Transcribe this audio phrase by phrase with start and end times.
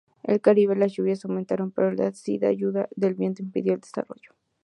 [0.23, 4.31] En el Caribe, las lluvias aumentaron, pero la cizalladura del viento impidió el desarrollo.